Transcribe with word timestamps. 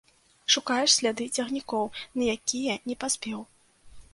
Шукаеш 0.53 0.95
сляды 1.01 1.27
цягнікоў, 1.41 1.85
на 2.17 2.23
якія 2.37 2.79
не 2.89 2.95
паспеў. 3.05 3.39